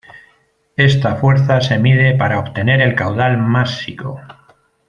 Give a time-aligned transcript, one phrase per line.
[0.77, 4.19] Esta fuerza se mide para obtener el caudal másico.